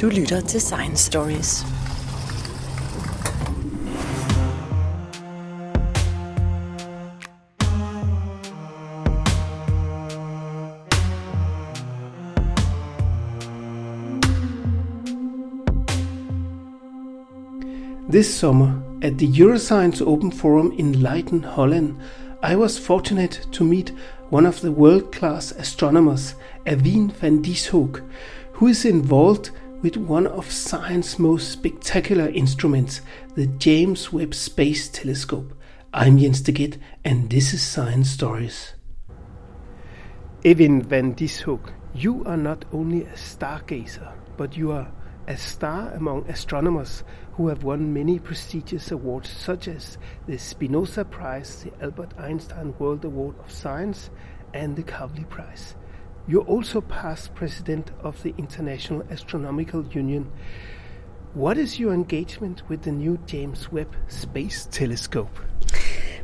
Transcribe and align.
Du 0.00 0.08
lytter 0.08 0.40
til 0.40 0.60
Science 0.60 1.06
Stories. 1.06 1.64
This 18.12 18.26
summer, 18.26 18.68
at 19.02 19.18
the 19.18 19.26
Euroscience 19.26 20.04
Open 20.04 20.32
Forum 20.32 20.72
in 20.78 20.92
Leiden, 20.92 21.44
Holland, 21.44 21.94
I 22.42 22.54
was 22.54 22.78
fortunate 22.86 23.48
to 23.52 23.64
meet 23.64 23.94
one 24.30 24.48
of 24.48 24.60
the 24.60 24.70
world 24.70 25.10
class 25.12 25.52
astronomers, 25.52 26.36
Ewine 26.66 27.10
van 27.20 27.42
Dishoeck, 27.42 28.02
who 28.52 28.68
is 28.68 28.84
involved 28.84 29.50
with 29.82 29.96
one 29.96 30.26
of 30.26 30.50
science's 30.50 31.18
most 31.20 31.52
spectacular 31.52 32.28
instruments, 32.30 33.00
the 33.36 33.46
James 33.46 34.12
Webb 34.12 34.34
Space 34.34 34.88
Telescope. 34.88 35.54
I'm 35.94 36.18
Jens 36.18 36.40
de 36.40 36.72
and 37.04 37.30
this 37.30 37.54
is 37.54 37.62
Science 37.62 38.10
Stories. 38.10 38.74
Ewine 40.42 40.82
van 40.82 41.14
Dishoeck, 41.14 41.72
you 41.94 42.24
are 42.24 42.36
not 42.36 42.64
only 42.72 43.02
a 43.02 43.12
stargazer, 43.12 44.12
but 44.36 44.56
you 44.56 44.72
are 44.72 44.90
a 45.28 45.36
star 45.36 45.92
among 45.94 46.28
astronomers 46.28 47.04
who 47.34 47.46
have 47.46 47.62
won 47.62 47.92
many 47.92 48.18
prestigious 48.18 48.90
awards 48.90 49.28
such 49.28 49.68
as 49.68 49.96
the 50.26 50.38
Spinoza 50.38 51.04
Prize, 51.04 51.62
the 51.62 51.84
Albert 51.84 52.14
Einstein 52.18 52.74
World 52.80 53.04
Award 53.04 53.38
of 53.38 53.52
Science, 53.52 54.10
and 54.52 54.74
the 54.74 54.82
Kavli 54.82 55.28
Prize. 55.28 55.76
You're 56.28 56.44
also 56.44 56.82
past 56.82 57.34
president 57.34 57.90
of 58.02 58.22
the 58.22 58.34
International 58.36 59.02
Astronomical 59.10 59.86
Union. 59.86 60.30
What 61.32 61.56
is 61.56 61.80
your 61.80 61.94
engagement 61.94 62.68
with 62.68 62.82
the 62.82 62.92
new 62.92 63.18
James 63.24 63.72
Webb 63.72 63.96
Space 64.08 64.68
Telescope? 64.70 65.34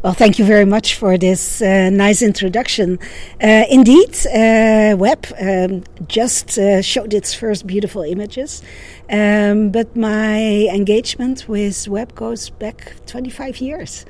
Well, 0.02 0.12
thank 0.12 0.38
you 0.38 0.44
very 0.44 0.66
much 0.66 0.96
for 0.96 1.16
this 1.16 1.62
uh, 1.62 1.88
nice 1.88 2.20
introduction. 2.20 2.98
Uh, 3.42 3.64
indeed, 3.70 4.14
uh, 4.26 4.94
Webb 4.98 5.24
um, 5.40 5.82
just 6.06 6.58
uh, 6.58 6.82
showed 6.82 7.14
its 7.14 7.32
first 7.32 7.66
beautiful 7.66 8.02
images, 8.02 8.62
um, 9.08 9.70
but 9.70 9.96
my 9.96 10.68
engagement 10.70 11.48
with 11.48 11.88
Webb 11.88 12.14
goes 12.14 12.50
back 12.50 12.92
25 13.06 13.56
years 13.62 14.04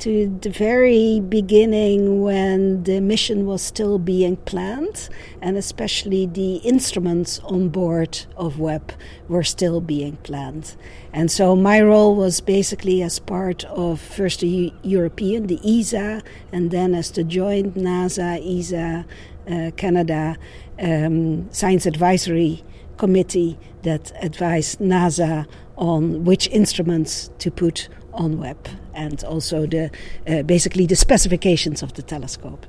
to 0.00 0.38
the 0.40 0.48
very 0.48 1.20
beginning 1.20 2.22
when 2.22 2.84
the 2.84 3.00
mission 3.00 3.44
was 3.44 3.60
still 3.60 3.98
being 3.98 4.36
planned, 4.36 5.10
and 5.42 5.58
especially 5.58 6.26
the 6.26 6.56
instruments 6.56 7.38
on 7.40 7.68
board 7.68 8.26
of 8.36 8.58
Webb 8.58 8.92
were 9.28 9.42
still 9.42 9.80
being 9.80 10.16
planned. 10.18 10.74
And 11.12 11.30
so 11.30 11.54
my 11.54 11.82
role 11.82 12.16
was 12.16 12.40
basically 12.40 13.02
as 13.02 13.18
part 13.18 13.64
of 13.64 14.00
first 14.00 14.40
the 14.40 14.72
European, 14.82 15.48
the 15.48 15.60
ESA, 15.62 16.22
and 16.50 16.70
then 16.70 16.94
as 16.94 17.10
the 17.10 17.22
joint 17.22 17.74
NASA, 17.74 18.40
ESA, 18.40 19.04
uh, 19.50 19.70
Canada 19.76 20.38
um, 20.78 21.52
Science 21.52 21.84
Advisory 21.84 22.64
Committee 22.96 23.58
that 23.82 24.12
advised 24.22 24.78
NASA 24.78 25.46
on 25.76 26.24
which 26.24 26.48
instruments 26.48 27.30
to 27.38 27.50
put 27.50 27.88
on 28.12 28.38
Webb 28.38 28.68
and 29.00 29.24
also 29.24 29.66
the 29.66 29.90
uh, 30.26 30.42
basically 30.42 30.86
the 30.86 30.96
specifications 30.96 31.82
of 31.82 31.92
the 31.94 32.02
telescope. 32.02 32.66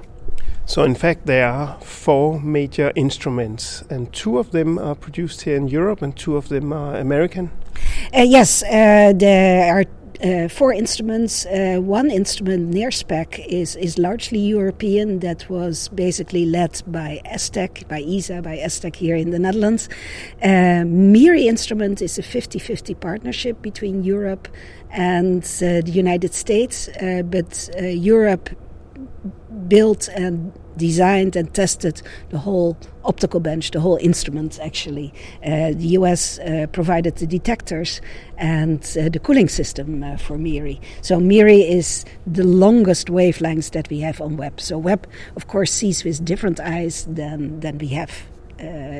So, 0.65 0.83
in 0.83 0.95
fact, 0.95 1.25
there 1.25 1.47
are 1.47 1.77
four 1.81 2.39
major 2.39 2.91
instruments, 2.95 3.83
and 3.89 4.13
two 4.13 4.39
of 4.39 4.51
them 4.51 4.77
are 4.79 4.95
produced 4.95 5.41
here 5.41 5.57
in 5.57 5.67
Europe, 5.67 6.01
and 6.01 6.15
two 6.15 6.37
of 6.37 6.47
them 6.47 6.71
are 6.71 6.95
American. 6.95 7.49
Uh, 8.13 8.21
yes, 8.21 8.63
uh, 8.63 9.11
there 9.15 9.75
are 9.75 9.85
uh, 10.23 10.47
four 10.47 10.73
instruments. 10.73 11.45
Uh, 11.45 11.77
one 11.79 12.11
instrument, 12.11 12.73
NIRSPEC, 12.73 13.45
is, 13.47 13.75
is 13.75 13.97
largely 13.97 14.39
European. 14.39 15.19
That 15.19 15.49
was 15.49 15.87
basically 15.89 16.45
led 16.45 16.81
by 16.87 17.21
ESTEC, 17.25 17.87
by 17.87 18.01
ESA, 18.01 18.41
by 18.41 18.57
ESTEC 18.57 18.95
here 18.95 19.15
in 19.15 19.31
the 19.31 19.39
Netherlands. 19.39 19.89
Uh, 20.43 20.83
MIRI 20.85 21.47
instrument 21.47 22.01
is 22.01 22.17
a 22.17 22.23
50 22.23 22.59
50 22.59 22.93
partnership 22.95 23.61
between 23.61 24.03
Europe 24.03 24.47
and 24.91 25.43
uh, 25.43 25.81
the 25.81 25.91
United 25.91 26.33
States, 26.33 26.87
uh, 26.87 27.21
but 27.23 27.69
uh, 27.79 27.85
Europe 27.85 28.49
built 29.67 30.07
and 30.09 30.51
designed 30.81 31.35
and 31.35 31.53
tested 31.53 32.01
the 32.29 32.39
whole 32.39 32.75
optical 33.05 33.39
bench, 33.39 33.71
the 33.71 33.79
whole 33.79 33.97
instrument 34.01 34.59
actually. 34.61 35.13
Uh, 35.45 35.71
the 35.81 35.89
US 35.99 36.39
uh, 36.39 36.65
provided 36.71 37.15
the 37.17 37.27
detectors 37.27 38.01
and 38.37 38.79
uh, 38.99 39.09
the 39.09 39.19
cooling 39.19 39.49
system 39.49 40.03
uh, 40.03 40.17
for 40.17 40.37
MIRI. 40.37 40.81
So 41.01 41.19
MIRI 41.19 41.61
is 41.61 42.05
the 42.25 42.43
longest 42.43 43.07
wavelengths 43.07 43.71
that 43.71 43.89
we 43.89 43.99
have 43.99 44.19
on 44.21 44.37
Webb. 44.37 44.59
So 44.59 44.77
Webb, 44.77 45.07
of 45.35 45.47
course, 45.47 45.71
sees 45.71 46.03
with 46.03 46.25
different 46.25 46.59
eyes 46.59 47.05
than, 47.05 47.59
than 47.59 47.77
we 47.77 47.89
have 47.89 48.11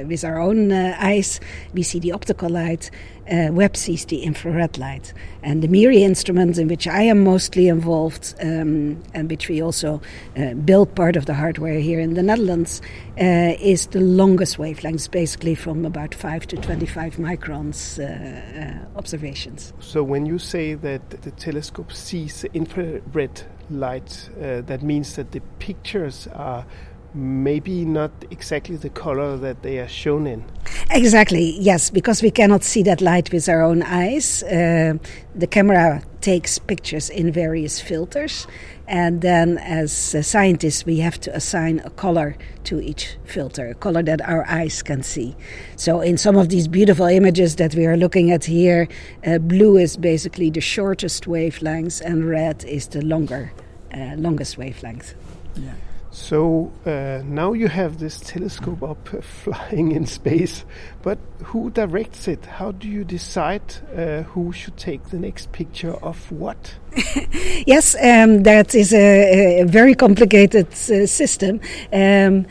with 0.08 0.24
our 0.24 0.40
own 0.40 0.72
uh, 0.72 0.96
eyes. 1.00 1.40
We 1.74 1.84
see 1.84 2.00
the 2.00 2.12
optical 2.12 2.50
light. 2.50 2.92
Uh, 3.32 3.50
Webb 3.52 3.78
sees 3.78 4.06
the 4.06 4.24
infrared 4.24 4.78
light. 4.78 5.14
And 5.44 5.62
the 5.62 5.68
MIRI 5.68 6.04
instrument, 6.04 6.58
in 6.58 6.68
which 6.68 6.88
I 6.88 7.04
am 7.04 7.24
mostly 7.24 7.68
involved, 7.68 8.36
um, 8.42 9.02
and 9.14 9.30
which 9.30 9.48
we 9.48 9.62
also 9.62 10.02
uh, 10.36 10.54
build 10.56 10.94
part 10.96 11.16
of 11.16 11.28
the 11.28 11.34
hardware 11.34 11.80
here 11.80 12.00
in 12.00 12.16
the 12.16 12.24
Netherlands, 12.24 12.82
uh, 13.20 13.56
is 13.62 13.88
the 13.88 14.02
longest 14.02 14.58
wavelengths, 14.58 15.10
basically 15.10 15.56
from 15.56 15.86
about 15.86 16.14
5 16.16 16.48
to 16.48 16.58
25 16.58 17.18
microns 17.18 18.00
uh, 18.00 18.98
observations. 18.98 19.74
So, 19.80 20.04
when 20.04 20.26
you 20.26 20.40
say 20.40 20.74
that 20.74 21.10
the 21.22 21.32
telescope 21.32 21.94
sees 21.94 22.44
infrared 22.54 23.44
light, 23.70 24.30
that 24.38 24.82
means 24.82 25.16
that 25.16 25.32
the 25.32 25.42
pictures 25.60 26.28
are 26.34 26.66
maybe 27.14 27.86
not 27.86 28.12
exactly 28.32 28.76
the 28.76 28.90
color 28.90 29.38
that 29.38 29.62
they 29.62 29.80
are 29.80 29.88
shown 29.88 30.28
in. 30.28 30.44
Exactly, 30.90 31.58
yes, 31.60 31.90
because 31.90 32.22
we 32.22 32.32
cannot 32.32 32.64
see 32.64 32.84
that 32.84 33.02
light 33.02 33.32
with 33.32 33.48
our 33.48 33.62
own 33.62 33.84
eyes. 33.84 34.44
Uh, 34.44 34.98
the 35.36 35.48
camera 35.48 36.04
takes 36.22 36.60
pictures 36.60 37.10
in 37.10 37.32
various 37.32 37.80
filters, 37.80 38.48
and 38.88 39.22
then 39.22 39.58
as 39.60 39.92
scientists, 40.26 40.86
we 40.86 41.00
have 41.00 41.20
to 41.22 41.36
assign 41.36 41.80
a 41.86 41.90
color 41.92 42.36
to 42.66 42.82
each 42.82 43.16
filter, 43.26 43.70
a 43.70 43.74
color 43.74 44.04
that 44.04 44.22
our 44.22 44.46
eyes 44.48 44.82
can 44.82 45.02
see. 45.02 45.36
So, 45.78 46.02
in 46.02 46.18
some 46.18 46.36
of 46.36 46.50
these 46.50 46.68
beautiful 46.68 47.06
images 47.06 47.56
that 47.56 47.74
we 47.74 47.86
are 47.86 47.98
looking 47.98 48.32
at 48.32 48.46
here, 48.46 48.88
uh, 49.26 49.38
blue 49.38 49.78
is 49.78 49.98
basically 49.98 50.50
the 50.50 50.62
shortest 50.62 51.26
wavelength, 51.26 52.02
and 52.02 52.28
red 52.28 52.64
is 52.66 52.88
the 52.88 53.02
longer, 53.02 53.52
uh, 53.94 54.16
longest 54.18 54.58
wavelength. 54.58 55.16
Yeah. 55.56 55.74
So 56.12 56.74
uh, 56.86 57.24
now 57.26 57.54
you 57.54 57.70
have 57.70 58.00
this 58.00 58.20
telescope 58.20 58.84
up 58.84 59.14
uh, 59.14 59.22
flying 59.44 59.94
in 59.94 60.06
space, 60.06 60.66
but 61.02 61.18
who 61.44 61.70
directs 61.70 62.28
it? 62.28 62.46
How 62.46 62.74
do 62.74 62.88
you 62.90 63.06
decide 63.06 63.62
uh, 63.96 64.24
who 64.24 64.52
should 64.52 64.76
take 64.76 65.06
the 65.06 65.18
next 65.18 65.54
picture 65.54 65.94
of 65.94 66.30
what? 66.30 66.76
yes, 67.66 67.96
um, 67.96 68.44
that 68.44 68.76
is 68.76 68.94
a, 68.94 69.62
a 69.62 69.66
very 69.66 69.96
complicated 69.96 70.68
uh, 70.68 71.06
system. 71.06 71.62
Um, 71.94 72.46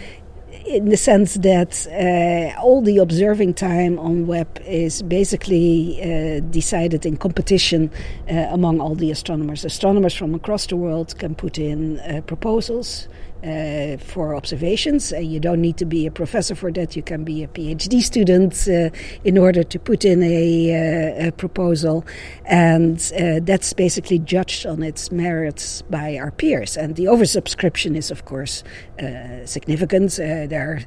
in 0.66 0.88
the 0.88 0.96
sense 0.96 1.34
that 1.34 1.86
uh, 1.88 2.60
all 2.60 2.80
the 2.80 2.98
observing 2.98 3.54
time 3.54 3.98
on 3.98 4.26
Webb 4.26 4.60
is 4.64 5.02
basically 5.02 6.00
uh, 6.00 6.40
decided 6.50 7.04
in 7.04 7.16
competition 7.16 7.90
uh, 8.30 8.46
among 8.50 8.80
all 8.80 8.94
the 8.94 9.10
astronomers. 9.10 9.64
Astronomers 9.64 10.14
from 10.14 10.34
across 10.34 10.66
the 10.66 10.76
world 10.76 11.18
can 11.18 11.34
put 11.34 11.58
in 11.58 11.98
uh, 12.00 12.20
proposals 12.26 13.08
uh, 13.42 13.96
for 13.98 14.34
observations. 14.34 15.12
Uh, 15.12 15.18
you 15.18 15.40
don't 15.40 15.60
need 15.60 15.76
to 15.78 15.84
be 15.84 16.06
a 16.06 16.10
professor 16.10 16.54
for 16.54 16.70
that. 16.72 16.96
You 16.96 17.02
can 17.02 17.24
be 17.24 17.42
a 17.42 17.48
PhD 17.48 18.02
student 18.02 18.68
uh, 18.68 18.90
in 19.24 19.38
order 19.38 19.62
to 19.62 19.78
put 19.78 20.04
in 20.04 20.22
a, 20.22 21.22
uh, 21.24 21.28
a 21.28 21.32
proposal, 21.32 22.04
and 22.44 22.98
uh, 23.18 23.40
that's 23.42 23.72
basically 23.72 24.18
judged 24.18 24.66
on 24.66 24.82
its 24.82 25.10
merits 25.10 25.82
by 25.82 26.16
our 26.16 26.30
peers. 26.30 26.76
And 26.76 26.96
the 26.96 27.04
oversubscription 27.04 27.96
is, 27.96 28.10
of 28.10 28.24
course, 28.24 28.62
uh, 29.00 29.46
significant. 29.46 30.16
there 30.16 30.72
are 30.72 30.80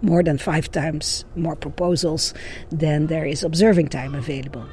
more 0.00 0.22
than 0.22 0.38
five 0.38 0.70
times 0.70 1.24
more 1.34 1.56
proposals 1.56 2.32
than 2.70 3.08
there 3.08 3.26
is 3.26 3.42
observing 3.42 3.88
time 3.88 4.14
available. 4.14 4.64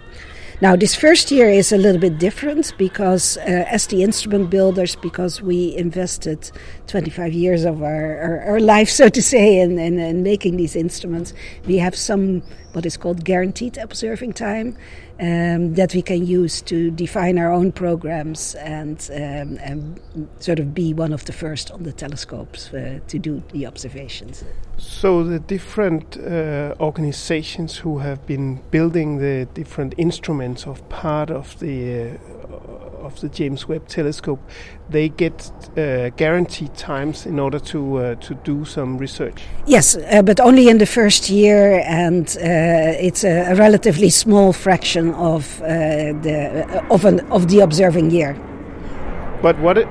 Now, 0.62 0.78
this 0.78 0.96
first 0.96 1.32
year 1.32 1.50
is 1.50 1.74
a 1.74 1.78
little 1.78 2.00
bit 2.00 2.18
different 2.18 2.74
because, 2.78 3.36
uh, 3.38 3.42
as 3.70 3.88
the 3.88 4.04
instrument 4.04 4.50
builders, 4.50 4.96
because 4.96 5.42
we 5.42 5.76
invested 5.76 6.50
25 6.88 7.34
years 7.34 7.66
of 7.66 7.84
our, 7.84 8.18
our, 8.18 8.40
our 8.52 8.60
life, 8.62 8.90
so 8.90 9.10
to 9.10 9.22
say, 9.22 9.60
in, 9.60 9.78
in, 9.78 10.00
in 10.00 10.24
making 10.24 10.56
these 10.56 10.78
instruments, 10.78 11.34
we 11.66 11.78
have 11.80 11.94
some 11.94 12.42
what 12.72 12.86
is 12.86 12.96
called 12.98 13.24
guaranteed 13.26 13.78
observing 13.78 14.34
time 14.34 14.78
um, 15.20 15.76
that 15.76 15.94
we 15.94 16.02
can 16.02 16.26
use 16.26 16.62
to 16.64 16.92
define 16.92 17.38
our 17.38 17.52
own 17.52 17.72
programs 17.72 18.56
and, 18.56 19.10
um, 19.14 19.58
and 19.64 20.00
sort 20.40 20.60
of 20.60 20.74
be 20.74 20.94
one 20.94 21.14
of 21.14 21.26
the 21.26 21.34
first 21.34 21.72
on 21.72 21.84
the 21.84 21.94
telescopes 21.94 22.74
uh, 22.74 23.00
to 23.08 23.20
do 23.20 23.42
the 23.52 23.66
observations. 23.66 24.44
So 24.78 25.24
the 25.24 25.40
different 25.40 26.18
uh, 26.18 26.76
organizations 26.80 27.78
who 27.78 28.00
have 28.00 28.26
been 28.28 28.62
building 28.72 29.20
the 29.20 29.48
different 29.54 29.94
instruments 29.98 30.68
of 30.68 30.88
part 30.90 31.30
of 31.30 31.58
the 31.60 32.10
uh, 32.10 32.18
of 33.06 33.20
the 33.22 33.30
James 33.30 33.68
Webb 33.68 33.88
Telescope, 33.88 34.40
they 34.90 35.10
get 35.10 35.52
uh, 35.78 36.10
guaranteed 36.18 36.74
times 36.76 37.26
in 37.26 37.40
order 37.40 37.60
to 37.60 37.98
uh, 37.98 38.16
to 38.16 38.34
do 38.44 38.66
some 38.66 38.98
research. 38.98 39.44
Yes, 39.66 39.96
uh, 39.96 40.22
but 40.22 40.40
only 40.40 40.68
in 40.68 40.78
the 40.78 40.86
first 40.86 41.30
year, 41.30 41.84
and 41.86 42.28
uh, 42.38 43.08
it's 43.08 43.24
a, 43.24 43.52
a, 43.52 43.56
relatively 43.56 44.10
small 44.10 44.54
fraction 44.54 45.14
of 45.14 45.62
uh, 45.62 45.68
the 46.22 46.86
of 46.90 47.06
an 47.06 47.20
of 47.32 47.48
the 47.48 47.60
observing 47.60 48.12
year. 48.12 48.34
But 49.42 49.58
what? 49.60 49.78
It, 49.78 49.88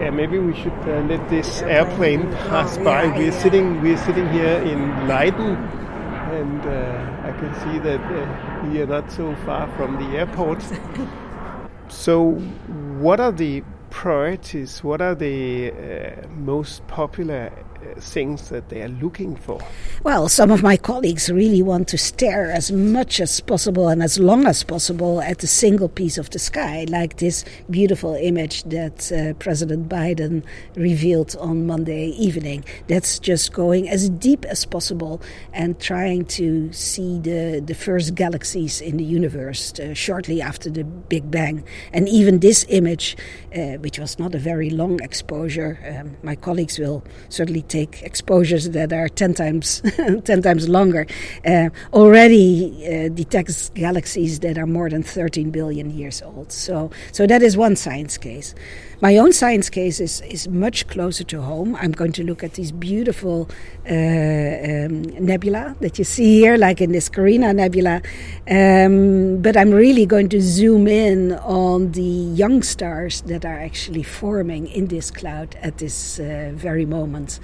yeah, 0.00 0.10
maybe 0.10 0.38
we 0.38 0.54
should 0.54 0.80
uh, 0.84 1.00
let 1.08 1.26
this 1.30 1.62
airplane 1.62 2.30
pass 2.48 2.76
by. 2.78 3.04
Yeah, 3.04 3.18
we're 3.18 3.32
sitting 3.32 3.80
we're 3.80 4.04
sitting 4.04 4.28
here 4.30 4.58
in 4.72 5.08
Leiden, 5.08 5.56
and 6.36 6.60
I 7.24 7.32
can 7.38 7.54
see 7.62 7.78
that 7.78 8.02
we 8.68 8.82
are 8.82 8.86
not 8.86 9.10
so 9.10 9.34
far 9.46 9.68
from 9.76 9.96
the 9.96 10.18
airport. 10.18 10.62
So, 11.88 12.32
what 13.00 13.20
are 13.20 13.32
the 13.32 13.62
priorities? 13.90 14.82
What 14.82 15.00
are 15.00 15.14
the 15.14 15.70
uh, 15.72 16.28
most 16.28 16.86
popular 16.86 17.52
things 17.98 18.48
that 18.48 18.68
they 18.68 18.82
are 18.82 18.88
looking 18.88 19.36
for? 19.36 19.60
Well, 20.02 20.28
some 20.28 20.50
of 20.50 20.62
my 20.62 20.76
colleagues 20.76 21.30
really 21.30 21.62
want 21.62 21.88
to 21.88 21.98
stare 21.98 22.50
as 22.50 22.72
much 22.72 23.20
as 23.20 23.40
possible 23.40 23.88
and 23.88 24.02
as 24.02 24.18
long 24.18 24.46
as 24.46 24.62
possible 24.62 25.20
at 25.20 25.42
a 25.42 25.46
single 25.46 25.88
piece 25.88 26.18
of 26.18 26.30
the 26.30 26.38
sky, 26.38 26.86
like 26.88 27.18
this 27.18 27.44
beautiful 27.70 28.14
image 28.14 28.64
that 28.64 29.12
uh, 29.12 29.34
President 29.34 29.88
Biden 29.88 30.42
revealed 30.74 31.36
on 31.38 31.66
Monday 31.66 32.08
evening. 32.10 32.64
That's 32.88 33.18
just 33.18 33.52
going 33.52 33.88
as 33.88 34.08
deep 34.08 34.44
as 34.44 34.64
possible 34.64 35.20
and 35.52 35.78
trying 35.80 36.24
to 36.26 36.72
see 36.72 37.18
the, 37.18 37.62
the 37.64 37.74
first 37.74 38.14
galaxies 38.14 38.80
in 38.80 38.96
the 38.96 39.04
universe 39.04 39.78
uh, 39.78 39.94
shortly 39.94 40.40
after 40.40 40.70
the 40.70 40.84
Big 40.84 41.30
Bang. 41.30 41.64
And 41.92 42.08
even 42.08 42.40
this 42.40 42.64
image, 42.68 43.16
uh, 43.54 43.78
which 43.78 43.98
was 43.98 44.18
not 44.18 44.34
a 44.34 44.38
very 44.38 44.70
long 44.70 45.02
exposure, 45.02 45.78
um, 45.86 46.16
my 46.22 46.36
colleagues 46.36 46.78
will 46.78 47.04
certainly 47.28 47.62
take 47.62 47.75
take 47.76 48.02
exposures 48.02 48.70
that 48.70 48.92
are 48.92 49.08
10 49.08 49.34
times 49.34 49.82
10 50.24 50.42
times 50.42 50.68
longer. 50.68 51.06
Uh, 51.44 51.68
already 51.92 52.46
uh, 52.86 53.08
detects 53.08 53.70
galaxies 53.74 54.40
that 54.40 54.56
are 54.58 54.66
more 54.66 54.88
than 54.90 55.02
13 55.02 55.50
billion 55.50 55.90
years 55.90 56.22
old. 56.22 56.52
So 56.52 56.90
so 57.12 57.26
that 57.26 57.42
is 57.42 57.56
one 57.56 57.76
science 57.76 58.16
case 58.18 58.54
my 59.02 59.18
own 59.18 59.32
science 59.32 59.68
case 59.68 60.00
is, 60.00 60.22
is 60.22 60.48
much 60.48 60.86
closer 60.88 61.22
to 61.24 61.42
home. 61.42 61.76
I'm 61.76 61.92
going 61.92 62.12
to 62.12 62.24
look 62.24 62.42
at 62.42 62.54
these 62.54 62.72
beautiful 62.72 63.48
uh, 63.84 63.92
um, 63.92 65.02
nebula 65.24 65.76
that 65.80 65.98
you 65.98 66.04
see 66.04 66.40
here, 66.40 66.56
like 66.56 66.80
in 66.80 66.92
this 66.92 67.10
Carina 67.10 67.52
Nebula. 67.52 68.00
Um, 68.48 69.42
but 69.42 69.54
I'm 69.54 69.70
really 69.70 70.06
going 70.06 70.30
to 70.30 70.40
zoom 70.40 70.88
in 70.88 71.32
on 71.32 71.92
the 71.92 72.00
young 72.00 72.62
stars 72.62 73.20
that 73.22 73.44
are 73.44 73.58
actually 73.58 74.02
forming 74.02 74.66
in 74.68 74.86
this 74.86 75.10
cloud 75.10 75.56
at 75.60 75.76
this 75.76 76.18
uh, 76.18 76.52
very 76.54 76.86
moment. 76.86 77.38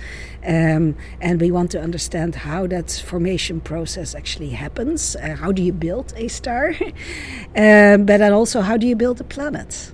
Um, 0.47 0.97
and 1.21 1.39
we 1.39 1.51
want 1.51 1.71
to 1.73 1.83
understand 1.83 2.35
how 2.35 2.67
that 2.69 2.91
formation 3.05 3.61
process 3.61 4.15
actually 4.15 4.51
happens. 4.51 5.17
Uh, 5.17 5.37
how 5.37 5.53
do 5.53 5.63
you 5.63 5.73
build 5.73 6.15
a 6.17 6.29
star? 6.29 6.75
Um, 7.55 8.07
but 8.07 8.19
then 8.19 8.33
also, 8.33 8.63
how 8.63 8.79
do 8.79 8.87
you 8.87 8.97
build 8.97 9.21
a 9.21 9.25
planet? 9.25 9.93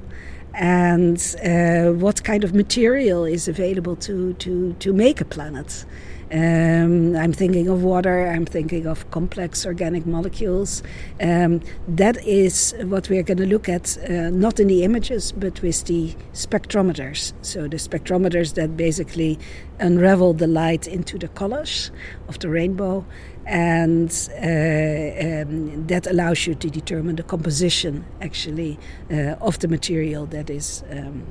And 0.58 1.37
uh, 1.44 1.93
what 1.93 2.25
kind 2.25 2.43
of 2.43 2.52
material 2.52 3.25
is 3.25 3.46
available 3.46 3.94
to, 3.96 4.34
to, 4.34 4.72
to 4.75 4.93
make 4.93 5.20
a 5.20 5.25
planet. 5.25 5.84
Um, 6.30 7.16
I'm 7.16 7.32
thinking 7.32 7.69
of 7.69 7.82
water, 7.82 8.26
I'm 8.26 8.44
thinking 8.44 8.86
of 8.86 9.10
complex 9.10 9.64
organic 9.64 10.04
molecules. 10.04 10.82
Um, 11.22 11.62
that 11.86 12.22
is 12.26 12.75
what 12.82 13.08
we're 13.08 13.22
going 13.22 13.38
to 13.38 13.46
look 13.46 13.66
at, 13.69 13.96
uh, 14.10 14.28
not 14.28 14.60
in 14.60 14.66
the 14.69 14.84
images, 14.84 15.32
but 15.32 15.62
with 15.62 15.84
the 15.84 16.14
spectrometers. 16.34 17.32
So, 17.40 17.62
the 17.66 17.78
spectrometers 17.78 18.54
that 18.54 18.76
basically 18.76 19.38
unravel 19.78 20.34
the 20.34 20.46
light 20.46 20.86
into 20.86 21.19
the 21.19 21.28
colors 21.28 21.90
of 22.28 22.38
the 22.40 22.50
rainbow 22.50 23.06
and 23.46 24.10
uh, 24.32 24.44
um, 24.44 25.86
that 25.86 26.06
allows 26.06 26.46
you 26.46 26.54
to 26.54 26.69
determine 26.69 27.16
the 27.16 27.22
composition 27.22 28.04
actually 28.20 28.78
uh, 29.10 29.36
of 29.40 29.58
the 29.60 29.69
material 29.69 30.26
that 30.26 30.50
is 30.50 30.84
um, 30.90 31.25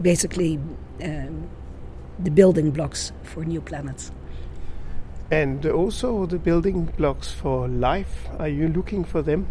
basically 0.00 0.60
um, 1.02 1.48
the 2.20 2.30
building 2.30 2.70
blocks 2.70 3.10
for 3.24 3.44
new 3.44 3.60
planets. 3.60 4.12
And 5.30 5.64
also 5.66 6.26
the 6.26 6.38
building 6.38 6.86
blocks 6.96 7.30
for 7.30 7.68
life. 7.68 8.28
Are 8.38 8.48
you 8.48 8.68
looking 8.68 9.04
for 9.04 9.22
them? 9.22 9.46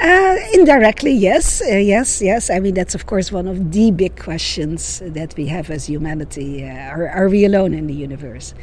Uh, 0.00 0.36
indirectly, 0.54 1.12
yes, 1.12 1.62
uh, 1.62 1.76
yes, 1.76 2.22
yes. 2.22 2.50
I 2.50 2.60
mean, 2.60 2.74
that's 2.74 2.94
of 2.94 3.06
course 3.06 3.32
one 3.32 3.48
of 3.48 3.72
the 3.72 3.90
big 3.90 4.18
questions 4.18 5.02
that 5.04 5.34
we 5.36 5.46
have 5.46 5.70
as 5.70 5.86
humanity. 5.86 6.64
Uh, 6.64 6.90
are, 6.90 7.08
are 7.08 7.28
we 7.28 7.44
alone 7.44 7.74
in 7.74 7.86
the 7.86 7.94
universe? 7.94 8.54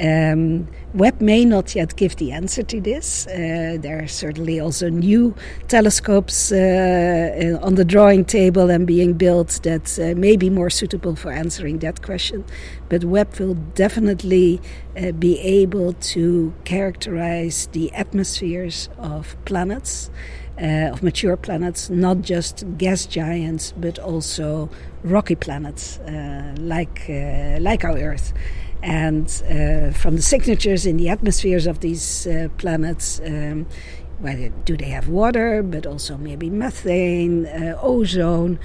Um, 0.00 0.66
Webb 0.92 1.20
may 1.20 1.44
not 1.44 1.74
yet 1.74 1.94
give 1.96 2.16
the 2.16 2.32
answer 2.32 2.62
to 2.64 2.80
this. 2.80 3.26
Uh, 3.28 3.78
there 3.80 4.02
are 4.02 4.08
certainly 4.08 4.58
also 4.58 4.88
new 4.88 5.34
telescopes 5.68 6.50
uh, 6.50 7.58
on 7.62 7.76
the 7.76 7.84
drawing 7.84 8.24
table 8.24 8.70
and 8.70 8.86
being 8.86 9.12
built 9.14 9.60
that 9.62 9.98
uh, 9.98 10.18
may 10.18 10.36
be 10.36 10.50
more 10.50 10.70
suitable 10.70 11.14
for 11.14 11.30
answering 11.30 11.78
that 11.80 12.02
question. 12.02 12.44
But 12.88 13.04
Webb 13.04 13.38
will 13.38 13.54
definitely 13.54 14.60
uh, 14.96 15.12
be 15.12 15.38
able 15.38 15.92
to 15.92 16.52
characterize 16.64 17.68
the 17.72 17.92
atmospheres 17.92 18.88
of 18.98 19.36
planets. 19.44 20.10
Uh, 20.56 20.88
of 20.92 21.02
mature 21.02 21.36
planets, 21.36 21.90
not 21.90 22.20
just 22.20 22.64
gas 22.78 23.06
giants, 23.06 23.74
but 23.76 23.98
also 23.98 24.70
rocky 25.02 25.34
planets 25.34 25.98
uh, 25.98 26.54
like 26.60 27.08
like 27.58 27.82
our 27.82 27.98
Earth. 27.98 28.32
And 28.84 29.26
uh, 29.48 29.96
from 29.96 30.16
the 30.16 30.22
signatures 30.22 30.84
in 30.84 30.98
the 30.98 31.08
atmospheres 31.08 31.66
of 31.66 31.80
these 31.80 32.26
uh, 32.26 32.48
planets, 32.58 33.18
um, 33.24 33.66
well, 34.20 34.50
do 34.66 34.76
they 34.76 34.90
have 34.90 35.08
water, 35.08 35.62
but 35.62 35.86
also 35.86 36.18
maybe 36.18 36.50
methane, 36.50 37.46
uh, 37.46 37.78
ozone? 37.80 38.58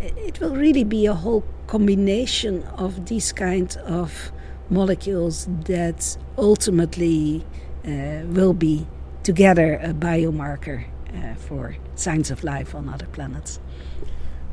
It 0.00 0.40
will 0.40 0.56
really 0.56 0.82
be 0.84 1.04
a 1.04 1.12
whole 1.12 1.44
combination 1.66 2.62
of 2.78 3.04
these 3.06 3.32
kind 3.32 3.76
of 3.84 4.32
molecules 4.70 5.46
that 5.66 6.16
ultimately 6.38 7.44
uh, 7.86 8.24
will 8.28 8.54
be 8.54 8.86
together 9.24 9.74
a 9.82 9.92
biomarker 9.92 10.86
uh, 11.14 11.34
for 11.34 11.76
signs 11.96 12.30
of 12.30 12.42
life 12.42 12.74
on 12.74 12.88
other 12.88 13.06
planets. 13.06 13.60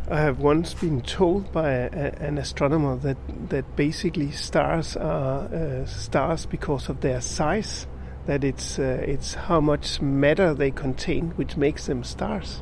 I 0.09 0.19
have 0.19 0.39
once 0.39 0.73
been 0.73 1.01
told 1.01 1.51
by 1.53 1.71
a, 1.71 2.13
an 2.19 2.37
astronomer 2.37 2.97
that 2.97 3.17
that 3.49 3.75
basically 3.75 4.31
stars 4.31 4.97
are 4.97 5.45
uh, 5.45 5.85
stars 5.85 6.45
because 6.45 6.89
of 6.89 7.01
their 7.01 7.21
size. 7.21 7.87
That 8.25 8.43
it's 8.43 8.79
uh, 8.79 9.03
it's 9.05 9.33
how 9.33 9.61
much 9.61 10.01
matter 10.01 10.53
they 10.53 10.71
contain 10.71 11.31
which 11.37 11.57
makes 11.57 11.85
them 11.85 12.03
stars. 12.03 12.61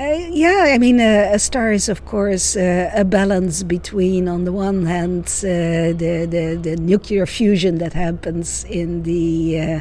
Uh, 0.00 0.28
yeah, 0.30 0.66
I 0.68 0.78
mean, 0.78 1.00
uh, 1.00 1.30
a 1.32 1.40
star 1.40 1.72
is, 1.72 1.88
of 1.88 2.04
course, 2.04 2.54
uh, 2.54 2.88
a 2.94 3.04
balance 3.04 3.64
between, 3.64 4.28
on 4.28 4.44
the 4.44 4.52
one 4.52 4.86
hand, 4.86 5.24
uh, 5.42 5.90
the, 5.90 6.24
the, 6.30 6.56
the 6.62 6.76
nuclear 6.76 7.26
fusion 7.26 7.78
that 7.78 7.94
happens 7.94 8.62
in 8.66 9.02
the 9.02 9.60
uh, 9.60 9.80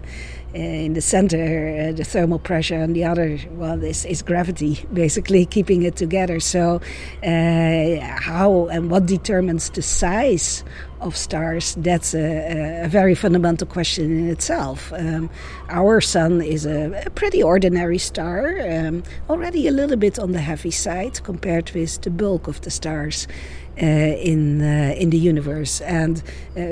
in 0.58 0.94
the 0.94 1.02
center, 1.02 1.90
uh, 1.90 1.92
the 1.92 2.04
thermal 2.04 2.40
pressure, 2.40 2.76
and 2.76 2.96
the 2.96 3.06
other, 3.06 3.40
well, 3.52 3.82
is, 3.84 4.06
is 4.06 4.22
gravity, 4.22 4.86
basically 4.92 5.46
keeping 5.56 5.84
it 5.84 5.96
together. 5.96 6.40
So, 6.40 6.82
uh, 7.24 8.00
how 8.20 8.68
and 8.72 8.90
what 8.90 9.06
determines 9.06 9.70
the 9.70 9.82
size 9.82 10.64
of 11.00 11.16
stars? 11.16 11.75
That's 11.75 12.13
a, 12.13 12.84
a 12.86 12.88
very 12.88 13.16
fundamental 13.16 13.68
question 13.68 14.06
in 14.06 14.30
itself. 14.30 14.92
Um, 14.94 15.30
our 15.70 16.01
sun 16.01 16.42
is 16.42 16.66
a, 16.66 17.04
a 17.06 17.10
pretty 17.10 17.44
ordinary 17.44 17.98
star, 17.98 18.60
um, 18.70 19.04
already 19.30 19.68
a 19.68 19.72
little 19.72 19.98
bit 19.98 20.20
on 20.20 20.32
the 20.32 20.42
heavy 20.42 20.72
side 20.72 21.24
compared 21.24 21.72
with 21.72 22.01
the 22.01 22.10
bulk 22.10 22.48
of 22.48 22.62
the 22.62 22.72
stars. 22.72 23.27
in 23.77 24.62
in 25.01 25.10
the 25.12 25.18
universe. 25.18 25.82
And 25.82 26.24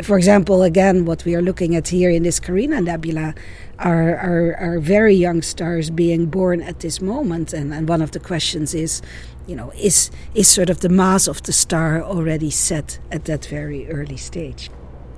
for 0.03 0.17
example, 0.17 0.63
again, 0.63 1.05
what 1.05 1.23
we 1.25 1.35
are 1.35 1.41
looking 1.41 1.75
at 1.75 1.87
here 1.87 2.09
in 2.09 2.23
this 2.23 2.39
Carina 2.39 2.81
Nebula 2.81 3.35
are, 3.77 4.15
are, 4.17 4.55
are 4.59 4.79
very 4.79 5.13
young 5.13 5.43
stars 5.43 5.91
being 5.91 6.25
born 6.25 6.61
at 6.61 6.79
this 6.79 7.01
moment. 7.01 7.53
And, 7.53 7.73
and 7.73 7.87
one 7.87 8.01
of 8.01 8.11
the 8.11 8.19
questions 8.19 8.73
is, 8.73 9.01
you 9.47 9.55
know, 9.55 9.71
is, 9.75 10.11
is 10.33 10.47
sort 10.47 10.69
of 10.69 10.79
the 10.79 10.89
mass 10.89 11.27
of 11.27 11.43
the 11.43 11.53
star 11.53 12.01
already 12.01 12.49
set 12.49 12.99
at 13.11 13.25
that 13.25 13.45
very 13.45 13.89
early 13.89 14.17
stage? 14.17 14.69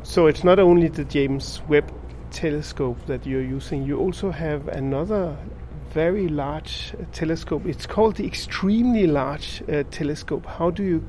So 0.04 0.28
it's 0.28 0.44
not 0.44 0.60
only 0.60 0.88
the 0.88 1.04
James 1.04 1.62
Webb 1.68 1.92
telescope 2.32 2.98
that 3.08 3.26
you're 3.26 3.42
using, 3.42 3.84
you 3.84 3.98
also 3.98 4.32
have 4.32 4.68
another 4.70 5.38
very 5.92 6.28
large 6.28 6.94
uh, 6.94 7.04
telescope. 7.12 7.66
It's 7.66 7.86
called 7.86 8.18
the 8.18 8.26
Extremely 8.26 9.08
Large 9.08 9.64
uh, 9.68 9.84
Telescope. 9.92 10.46
How 10.46 10.70
do 10.70 10.84
you 10.84 11.04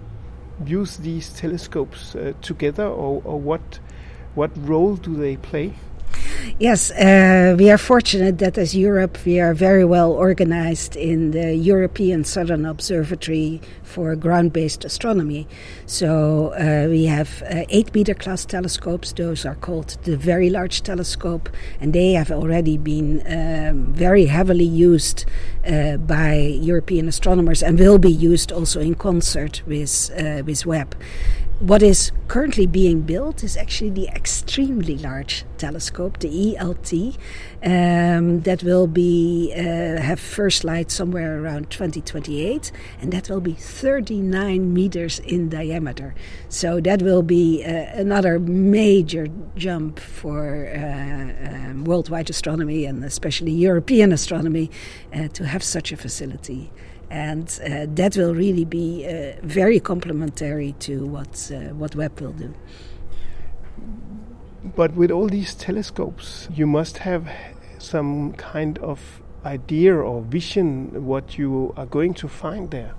use 0.65 0.97
these 0.97 1.33
telescopes 1.33 2.15
uh, 2.15 2.33
together, 2.43 2.87
or, 2.87 3.23
or 3.25 3.41
what, 3.41 3.81
what 4.35 4.51
role 4.69 4.97
do 4.97 5.15
they 5.15 5.37
play? 5.37 5.75
Yes, 6.59 6.91
uh, 6.91 7.55
we 7.57 7.71
are 7.71 7.79
fortunate 7.79 8.39
that 8.39 8.59
as 8.59 8.75
Europe 8.75 9.17
we 9.25 9.39
are 9.39 9.55
very 9.55 9.85
well 9.85 10.11
organized 10.11 10.97
in 10.97 11.31
the 11.31 11.55
European 11.55 12.25
Southern 12.25 12.67
Observatory 12.67 13.61
for 13.85 14.17
ground 14.17 14.53
based 14.53 14.85
astronomy. 14.85 15.47
So 15.87 16.53
uh, 16.55 16.89
we 16.89 17.05
have 17.05 17.43
uh, 17.43 17.65
8 17.69 17.95
meter 17.95 18.15
class 18.15 18.45
telescopes, 18.45 19.13
those 19.13 19.47
are 19.47 19.55
called 19.55 19.99
the 20.03 20.17
Very 20.17 20.51
Large 20.51 20.83
Telescope, 20.83 21.49
and 21.81 21.93
they 21.93 22.13
have 22.13 22.33
already 22.33 22.77
been 22.77 23.23
um, 23.27 23.93
very 23.93 24.27
heavily 24.27 24.65
used 24.65 25.27
uh, 25.65 25.97
by 25.97 26.35
European 26.35 27.09
astronomers 27.09 27.63
and 27.63 27.79
will 27.79 27.99
be 27.99 28.11
used 28.11 28.51
also 28.51 28.81
in 28.81 28.97
concert 28.97 29.63
with, 29.67 30.11
uh, 30.19 30.43
with 30.45 30.67
Webb. 30.67 30.97
What 31.61 31.83
is 31.83 32.13
currently 32.29 32.69
being 32.69 33.01
built 33.01 33.43
is 33.43 33.57
actually 33.57 33.91
the 33.91 34.07
extremely 34.15 34.97
large 34.97 35.45
telescope, 35.57 36.21
the 36.21 36.55
ELT, 36.55 37.17
um, 37.65 38.43
that 38.43 38.63
will 38.63 38.87
be 38.87 39.53
uh, 39.57 40.01
have 40.01 40.21
first 40.21 40.63
light 40.63 40.93
somewhere 40.93 41.43
around 41.43 41.69
2028, 41.71 42.71
and 43.01 43.13
that 43.13 43.29
will 43.29 43.41
be 43.41 43.55
39 43.55 44.73
meters 44.73 45.19
in 45.19 45.49
diameter. 45.49 46.15
So 46.49 46.81
that 46.83 47.03
will 47.03 47.23
be 47.23 47.65
uh, 47.65 47.71
another 47.93 48.39
major 48.39 49.27
jump 49.57 49.99
for 49.99 50.69
uh, 50.69 51.71
um, 51.71 51.83
worldwide 51.83 52.31
astronomy 52.31 52.85
and 52.85 53.03
especially 53.03 53.51
European 53.51 54.13
astronomy 54.13 54.71
uh, 55.13 55.27
to 55.27 55.45
have 55.45 55.65
such 55.65 55.91
a 55.91 55.97
facility 55.97 56.71
and 57.11 57.61
uh, 57.65 57.87
that 57.89 58.17
will 58.17 58.35
really 58.35 58.65
be 58.65 59.07
uh, 59.07 59.33
very 59.43 59.81
complementary 59.81 60.73
to 60.81 61.07
what 61.07 61.51
uh, 61.55 61.75
what 61.75 61.97
Webb 61.97 62.21
will 62.21 62.33
do. 62.33 62.55
But 64.77 64.95
with 64.95 65.11
all 65.11 65.29
these 65.29 65.55
telescopes, 65.55 66.49
you 66.55 66.67
must 66.67 66.99
have 66.99 67.29
some 67.79 68.33
kind 68.35 68.79
of 68.79 69.23
idea 69.45 69.95
or 69.95 70.23
vision 70.23 71.07
what 71.07 71.39
you 71.39 71.73
are 71.77 71.87
going 71.87 72.15
to 72.15 72.29
find 72.29 72.71
there. 72.71 72.95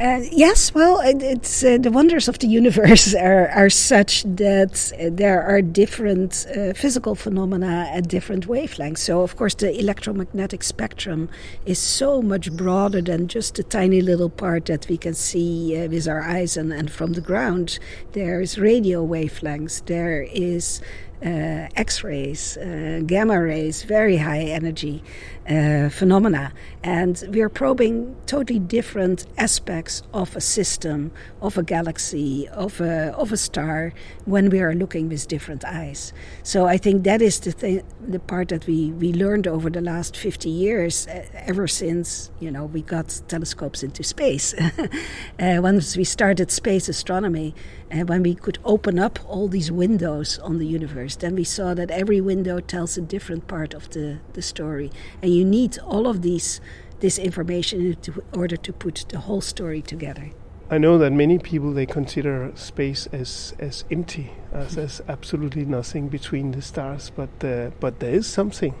Uh, 0.00 0.20
yes, 0.32 0.74
well, 0.74 1.00
it, 1.00 1.22
it's 1.22 1.62
uh, 1.62 1.76
the 1.78 1.90
wonders 1.90 2.26
of 2.26 2.38
the 2.38 2.46
universe 2.46 3.14
are, 3.16 3.48
are 3.48 3.68
such 3.68 4.22
that 4.24 4.90
there 5.12 5.42
are 5.42 5.60
different 5.60 6.46
uh, 6.56 6.72
physical 6.72 7.14
phenomena 7.14 7.88
at 7.92 8.08
different 8.08 8.48
wavelengths. 8.48 8.98
So, 8.98 9.20
of 9.20 9.36
course, 9.36 9.54
the 9.54 9.78
electromagnetic 9.78 10.62
spectrum 10.62 11.28
is 11.66 11.78
so 11.78 12.22
much 12.22 12.50
broader 12.52 13.02
than 13.02 13.28
just 13.28 13.58
a 13.58 13.62
tiny 13.62 14.00
little 14.00 14.30
part 14.30 14.64
that 14.66 14.88
we 14.88 14.96
can 14.96 15.12
see 15.14 15.76
uh, 15.78 15.88
with 15.88 16.08
our 16.08 16.22
eyes 16.22 16.56
and, 16.56 16.72
and 16.72 16.90
from 16.90 17.12
the 17.12 17.20
ground. 17.20 17.78
There's 18.12 18.58
radio 18.58 19.06
wavelengths. 19.06 19.84
There 19.84 20.22
is 20.22 20.80
uh, 21.24 21.68
X 21.76 22.02
rays, 22.02 22.56
uh, 22.56 23.00
gamma 23.06 23.40
rays, 23.40 23.84
very 23.84 24.16
high 24.16 24.40
energy 24.40 25.02
uh, 25.48 25.88
phenomena. 25.88 26.52
And 26.82 27.22
we 27.30 27.40
are 27.40 27.48
probing 27.48 28.16
totally 28.26 28.58
different 28.58 29.26
aspects 29.38 30.02
of 30.12 30.34
a 30.36 30.40
system, 30.40 31.12
of 31.40 31.56
a 31.58 31.62
galaxy, 31.62 32.48
of 32.48 32.80
a, 32.80 33.14
of 33.16 33.32
a 33.32 33.36
star 33.36 33.92
when 34.24 34.50
we 34.50 34.60
are 34.60 34.74
looking 34.74 35.08
with 35.08 35.28
different 35.28 35.64
eyes. 35.64 36.12
So 36.42 36.66
I 36.66 36.76
think 36.76 37.04
that 37.04 37.22
is 37.22 37.40
the, 37.40 37.52
th- 37.52 37.84
the 38.06 38.18
part 38.18 38.48
that 38.48 38.66
we, 38.66 38.92
we 38.92 39.12
learned 39.12 39.46
over 39.46 39.70
the 39.70 39.80
last 39.80 40.16
50 40.16 40.48
years, 40.48 41.06
uh, 41.06 41.24
ever 41.34 41.66
since 41.68 42.30
you 42.40 42.50
know 42.50 42.66
we 42.66 42.82
got 42.82 43.20
telescopes 43.28 43.82
into 43.82 44.02
space. 44.02 44.54
uh, 45.38 45.58
once 45.60 45.96
we 45.96 46.04
started 46.04 46.50
space 46.50 46.88
astronomy, 46.88 47.54
and 47.92 48.08
when 48.08 48.22
we 48.22 48.34
could 48.34 48.58
open 48.64 48.98
up 48.98 49.18
all 49.28 49.48
these 49.48 49.70
windows 49.70 50.38
on 50.38 50.58
the 50.58 50.66
universe, 50.66 51.14
then 51.16 51.34
we 51.34 51.44
saw 51.44 51.74
that 51.74 51.90
every 51.90 52.22
window 52.22 52.58
tells 52.58 52.96
a 52.96 53.02
different 53.02 53.46
part 53.46 53.74
of 53.74 53.90
the, 53.90 54.18
the 54.32 54.40
story. 54.40 54.90
And 55.20 55.34
you 55.34 55.44
need 55.44 55.78
all 55.78 56.06
of 56.06 56.22
these 56.22 56.60
this 57.00 57.18
information 57.18 57.80
in 57.82 57.96
order 58.32 58.56
to 58.56 58.72
put 58.72 59.04
the 59.08 59.18
whole 59.18 59.40
story 59.40 59.82
together. 59.82 60.30
I 60.70 60.78
know 60.78 60.96
that 60.98 61.12
many 61.12 61.38
people 61.38 61.72
they 61.72 61.84
consider 61.84 62.50
space 62.54 63.06
as 63.12 63.54
as 63.58 63.84
empty, 63.90 64.30
as 64.52 64.76
there's 64.76 65.02
absolutely 65.06 65.66
nothing 65.66 66.08
between 66.08 66.52
the 66.52 66.62
stars, 66.62 67.10
but 67.14 67.44
uh, 67.44 67.72
but 67.78 68.00
there 68.00 68.14
is 68.14 68.26
something. 68.26 68.74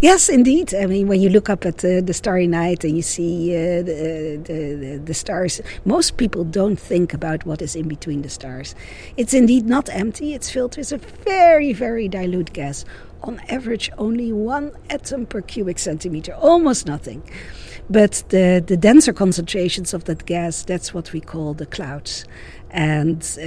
Yes, 0.00 0.28
indeed. 0.28 0.74
I 0.74 0.86
mean, 0.86 1.08
when 1.08 1.20
you 1.20 1.28
look 1.28 1.48
up 1.48 1.64
at 1.64 1.84
uh, 1.84 2.00
the 2.00 2.12
starry 2.12 2.46
night 2.46 2.84
and 2.84 2.96
you 2.96 3.02
see 3.02 3.54
uh, 3.54 3.82
the, 3.82 4.40
the, 4.42 5.00
the, 5.04 5.14
stars, 5.14 5.60
most 5.84 6.16
people 6.16 6.44
don't 6.44 6.78
think 6.78 7.14
about 7.14 7.44
what 7.46 7.62
is 7.62 7.76
in 7.76 7.88
between 7.88 8.22
the 8.22 8.28
stars. 8.28 8.74
It's 9.16 9.34
indeed 9.34 9.66
not 9.66 9.88
empty, 9.90 10.34
it's 10.34 10.50
filled 10.50 10.76
with 10.76 10.92
a 10.92 10.98
very, 10.98 11.72
very 11.72 12.08
dilute 12.08 12.52
gas. 12.52 12.84
On 13.22 13.40
average, 13.48 13.90
only 13.98 14.32
one 14.32 14.72
atom 14.90 15.26
per 15.26 15.40
cubic 15.42 15.78
centimeter, 15.78 16.34
almost 16.34 16.86
nothing. 16.86 17.22
But 17.88 18.24
the, 18.30 18.62
the 18.64 18.76
denser 18.76 19.12
concentrations 19.12 19.94
of 19.94 20.04
that 20.04 20.26
gas, 20.26 20.64
that's 20.64 20.92
what 20.94 21.12
we 21.12 21.20
call 21.20 21.54
the 21.54 21.66
clouds 21.66 22.24
and 22.72 23.22
uh, 23.38 23.42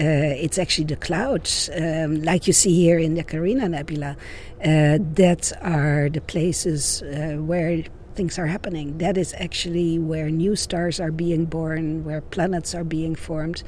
it's 0.45 0.57
actually 0.57 0.85
the 0.85 0.95
clouds, 0.95 1.69
um, 1.75 2.21
like 2.21 2.47
you 2.47 2.53
see 2.53 2.75
here 2.75 2.99
in 2.99 3.15
the 3.15 3.23
Carina 3.23 3.67
Nebula, 3.67 4.15
uh, 4.63 4.97
that 5.13 5.51
are 5.61 6.09
the 6.09 6.21
places 6.21 7.01
uh, 7.01 7.37
where 7.39 7.83
things 8.15 8.39
are 8.39 8.45
happening. 8.45 8.97
That 8.99 9.17
is 9.17 9.35
actually 9.37 9.99
where 9.99 10.29
new 10.29 10.55
stars 10.55 10.99
are 10.99 11.11
being 11.11 11.45
born, 11.45 12.03
where 12.05 12.21
planets 12.21 12.73
are 12.73 12.83
being 12.83 13.15
formed. 13.15 13.63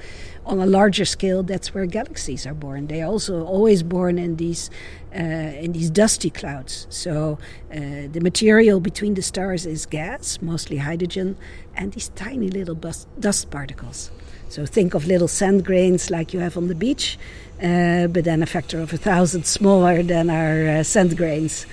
On 0.45 0.59
a 0.59 0.65
larger 0.65 1.05
scale, 1.05 1.43
that's 1.43 1.73
where 1.73 1.85
galaxies 1.85 2.47
are 2.47 2.53
born. 2.53 2.87
They 2.87 3.01
are 3.01 3.07
also 3.07 3.43
always 3.43 3.83
born 3.83 4.17
in 4.17 4.37
these 4.37 4.69
uh, 5.13 5.19
in 5.63 5.71
these 5.71 5.89
dusty 5.89 6.29
clouds. 6.29 6.87
So 6.89 7.39
uh, 7.71 8.07
the 8.11 8.19
material 8.21 8.79
between 8.79 9.15
the 9.15 9.21
stars 9.21 9.65
is 9.65 9.85
gas, 9.85 10.39
mostly 10.41 10.77
hydrogen, 10.77 11.37
and 11.75 11.91
these 11.93 12.09
tiny 12.09 12.49
little 12.49 12.75
bus- 12.75 13.07
dust 13.19 13.49
particles. 13.49 14.11
So 14.49 14.65
think 14.65 14.93
of 14.93 15.05
little 15.05 15.27
sand 15.27 15.65
grains 15.65 16.09
like 16.09 16.33
you 16.33 16.39
have 16.39 16.57
on 16.57 16.67
the 16.67 16.75
beach, 16.75 17.17
uh, 17.61 18.07
but 18.07 18.23
then 18.23 18.41
a 18.41 18.45
factor 18.45 18.79
of 18.79 18.93
a 18.93 18.97
thousand 18.97 19.45
smaller 19.45 20.01
than 20.03 20.29
our 20.29 20.79
uh, 20.79 20.83
sand 20.83 21.17
grains. 21.17 21.65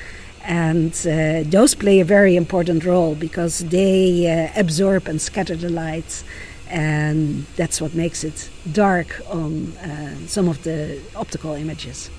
And 0.43 0.93
uh, 1.07 1.49
those 1.49 1.75
play 1.75 2.01
a 2.01 2.05
very 2.05 2.37
important 2.37 2.85
role 2.85 3.15
because 3.15 3.61
they 3.61 4.27
uh, 4.55 4.61
absorb 4.61 5.09
and 5.09 5.21
scatter 5.21 5.57
the 5.57 5.71
light, 5.71 6.25
and 6.69 7.47
that's 7.57 7.81
what 7.81 7.95
makes 7.95 8.25
it 8.25 8.51
dark 8.73 9.23
on 9.31 9.73
uh, 9.79 10.27
some 10.27 10.49
of 10.49 10.63
the 10.65 11.01
optical 11.17 11.55
images. 11.55 12.11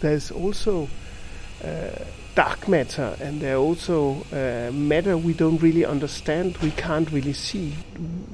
There's 0.00 0.30
also 0.30 0.88
uh, 1.64 2.04
dark 2.34 2.68
matter 2.68 3.16
and 3.20 3.40
there 3.40 3.54
are 3.54 3.60
also 3.60 4.24
uh, 4.32 4.70
matter 4.72 5.16
we 5.16 5.32
don't 5.32 5.58
really 5.62 5.84
understand, 5.84 6.56
we 6.58 6.70
can't 6.72 7.10
really 7.12 7.32
see. 7.32 7.74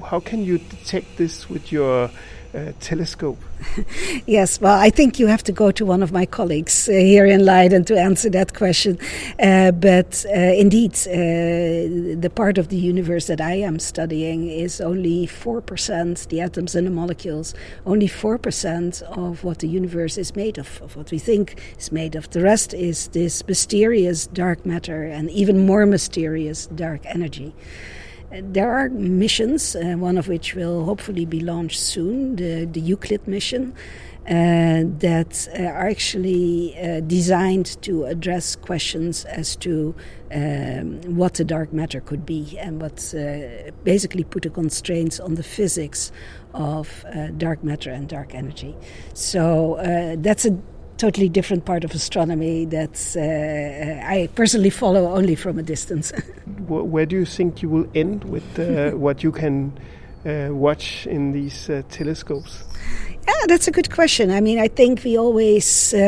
How 0.03 0.19
can 0.19 0.43
you 0.43 0.57
detect 0.57 1.17
this 1.17 1.49
with 1.49 1.71
your 1.71 2.09
uh, 2.53 2.71
telescope? 2.79 3.37
yes, 4.25 4.59
well, 4.59 4.77
I 4.79 4.89
think 4.89 5.19
you 5.19 5.27
have 5.27 5.43
to 5.43 5.51
go 5.51 5.71
to 5.71 5.85
one 5.85 6.03
of 6.03 6.11
my 6.11 6.25
colleagues 6.25 6.89
uh, 6.89 6.93
here 6.93 7.25
in 7.25 7.45
Leiden 7.45 7.85
to 7.85 7.99
answer 7.99 8.29
that 8.31 8.53
question. 8.53 8.97
Uh, 9.39 9.71
but 9.71 10.25
uh, 10.29 10.33
indeed, 10.33 10.93
uh, 11.07 12.19
the 12.19 12.31
part 12.33 12.57
of 12.57 12.69
the 12.69 12.77
universe 12.77 13.27
that 13.27 13.41
I 13.41 13.55
am 13.55 13.79
studying 13.79 14.49
is 14.49 14.81
only 14.81 15.27
4%, 15.27 16.27
the 16.27 16.41
atoms 16.41 16.75
and 16.75 16.87
the 16.87 16.91
molecules, 16.91 17.53
only 17.85 18.07
4% 18.07 19.01
of 19.03 19.43
what 19.43 19.59
the 19.59 19.67
universe 19.67 20.17
is 20.17 20.35
made 20.35 20.57
of, 20.57 20.81
of 20.81 20.95
what 20.95 21.11
we 21.11 21.19
think 21.19 21.61
is 21.77 21.91
made 21.91 22.15
of. 22.15 22.29
The 22.29 22.41
rest 22.41 22.73
is 22.73 23.09
this 23.09 23.47
mysterious 23.47 24.27
dark 24.27 24.65
matter 24.65 25.03
and 25.03 25.29
even 25.31 25.65
more 25.65 25.85
mysterious 25.85 26.67
dark 26.67 27.01
energy. 27.05 27.53
There 28.31 28.71
are 28.71 28.89
missions, 28.89 29.75
uh, 29.75 29.95
one 29.97 30.17
of 30.17 30.27
which 30.27 30.55
will 30.55 30.85
hopefully 30.85 31.25
be 31.25 31.41
launched 31.41 31.79
soon, 31.79 32.37
the, 32.37 32.65
the 32.65 32.79
Euclid 32.79 33.27
mission. 33.27 33.73
uh, 34.27 34.83
that 34.99 35.47
uh, 35.59 35.63
are 35.63 35.89
actually 35.89 36.79
uh, 36.79 36.99
designed 37.01 37.81
to 37.81 38.05
address 38.05 38.55
questions 38.55 39.25
as 39.25 39.55
to 39.55 39.95
um, 40.31 41.01
what 41.15 41.33
the 41.33 41.43
dark 41.43 41.73
matter 41.73 41.99
could 41.99 42.23
be 42.23 42.55
and 42.59 42.79
what 42.79 43.13
uh, 43.15 43.71
basically 43.83 44.23
put 44.23 44.43
the 44.43 44.49
constraints 44.51 45.19
on 45.19 45.35
the 45.35 45.43
physics 45.43 46.11
of 46.53 47.03
uh, 47.15 47.27
dark 47.37 47.63
matter 47.63 47.89
and 47.89 48.09
dark 48.09 48.35
energy. 48.35 48.75
So 49.15 49.79
that's 50.19 50.45
a 50.45 50.51
totally 51.01 51.29
different 51.29 51.65
part 51.65 51.83
of 51.83 51.91
astronomy 51.91 52.65
that 52.65 52.95
I 54.05 54.29
personally 54.35 54.69
follow 54.69 55.03
only 55.17 55.35
from 55.35 55.57
a 55.57 55.63
distance. 55.63 56.11
Where 56.67 57.07
do 57.07 57.15
you 57.15 57.25
think 57.25 57.61
you 57.63 57.69
will 57.69 57.87
end 57.95 58.23
with 58.25 58.47
what 58.93 59.23
you 59.23 59.31
can 59.31 59.73
watch 60.23 61.07
in 61.07 61.31
these 61.31 61.69
telescopes? 61.89 62.63
Yeah, 63.27 63.45
that's 63.47 63.67
a 63.67 63.71
good 63.71 63.91
question. 63.91 64.31
I 64.31 64.41
mean, 64.41 64.59
I 64.59 64.67
think 64.67 65.03
we 65.03 65.17
always 65.17 65.93
uh, 65.93 65.97
uh, 65.97 66.01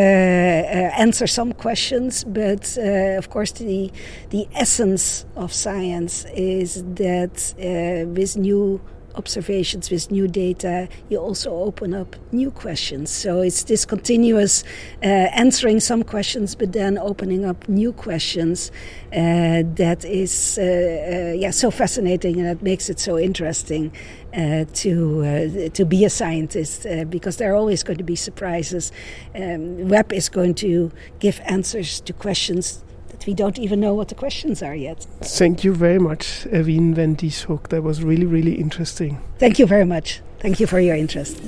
answer 1.01 1.27
some 1.27 1.53
questions, 1.53 2.23
but 2.23 2.77
uh, 2.77 3.17
of 3.17 3.29
course, 3.29 3.51
the 3.51 3.91
the 4.29 4.47
essence 4.53 5.25
of 5.35 5.53
science 5.53 6.25
is 6.35 6.83
that 6.95 7.53
uh, 7.57 8.07
with 8.09 8.35
new 8.35 8.81
observations, 9.15 9.89
with 9.89 10.11
new 10.11 10.27
data, 10.27 10.87
you 11.09 11.17
also 11.17 11.51
open 11.51 11.93
up 11.93 12.15
new 12.31 12.51
questions. 12.51 13.11
So 13.11 13.41
it's 13.41 13.63
this 13.63 13.85
continuous 13.85 14.63
uh, 15.03 15.07
answering 15.07 15.79
some 15.79 16.03
questions, 16.03 16.55
but 16.55 16.73
then 16.73 16.97
opening 16.97 17.45
up 17.45 17.67
new 17.67 17.93
questions 17.93 18.71
uh, 19.11 19.63
that 19.75 20.03
is, 20.05 20.57
uh, 20.57 20.63
uh 20.63 21.33
yeah, 21.33 21.51
so 21.51 21.71
fascinating 21.71 22.39
and 22.39 22.47
that 22.47 22.61
makes 22.63 22.89
it 22.89 22.99
so 22.99 23.17
interesting. 23.17 23.91
Uh, 24.35 24.65
to 24.73 25.23
uh, 25.23 25.69
to 25.69 25.85
be 25.85 26.05
a 26.05 26.09
scientist 26.09 26.87
because 27.11 27.37
there 27.37 27.51
are 27.53 27.55
always 27.55 27.83
going 27.83 27.99
to 27.99 28.03
be 28.03 28.15
surprises. 28.15 28.91
Um, 29.35 29.87
Webb 29.89 30.11
is 30.11 30.27
going 30.27 30.55
to 30.55 30.91
give 31.19 31.39
answers 31.45 32.01
to 32.01 32.13
questions 32.13 32.83
we 33.25 33.33
don't 33.33 33.57
even 33.57 33.79
know 33.79 33.93
what 33.93 34.09
the 34.09 34.15
questions 34.15 34.61
are 34.61 34.75
yet. 34.75 35.07
Thank 35.21 35.63
you 35.63 35.73
very 35.73 35.99
much, 35.99 36.45
Ewine 36.51 36.93
van 36.93 37.15
Dishoeck. 37.15 37.69
That 37.69 37.83
was 37.83 38.03
really, 38.03 38.25
really 38.25 38.55
interesting. 38.55 39.21
Thank 39.39 39.59
you 39.59 39.65
very 39.65 39.85
much. 39.85 40.21
Thank 40.39 40.59
you 40.59 40.67
for 40.67 40.79
your 40.79 40.95
interest. 40.95 41.41